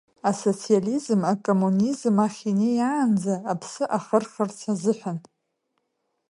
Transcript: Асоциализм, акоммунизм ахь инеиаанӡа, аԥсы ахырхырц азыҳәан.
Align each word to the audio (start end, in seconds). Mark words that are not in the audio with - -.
Асоциализм, 0.29 1.19
акоммунизм 1.33 2.15
ахь 2.25 2.41
инеиаанӡа, 2.51 3.35
аԥсы 3.51 3.83
ахырхырц 3.97 4.59
азыҳәан. 4.71 5.19